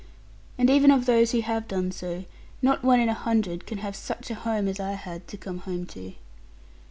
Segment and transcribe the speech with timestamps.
[0.57, 2.23] And even of those who have done so,
[2.59, 5.59] not one in a hundred can have such a home as I had to come
[5.59, 6.13] home to.